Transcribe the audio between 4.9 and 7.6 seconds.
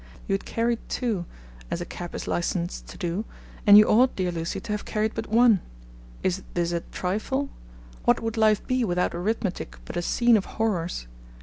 but one. Is this a trifle?